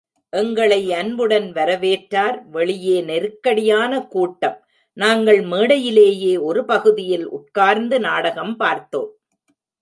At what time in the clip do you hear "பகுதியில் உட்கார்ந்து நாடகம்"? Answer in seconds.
6.65-8.55